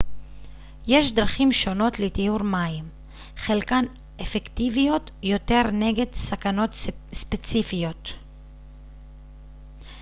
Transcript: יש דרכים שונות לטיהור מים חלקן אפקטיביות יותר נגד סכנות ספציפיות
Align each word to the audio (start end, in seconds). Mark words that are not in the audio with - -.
יש 0.87 1.11
דרכים 1.11 1.51
שונות 1.51 1.99
לטיהור 1.99 2.43
מים 2.43 2.89
חלקן 3.37 3.85
אפקטיביות 4.21 5.11
יותר 5.23 5.61
נגד 5.73 6.05
סכנות 6.13 6.69
ספציפיות 7.13 8.09